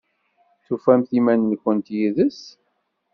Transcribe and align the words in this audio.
Tufamt 0.65 1.09
iman-nkent 1.19 1.87
yid-s? 1.97 2.41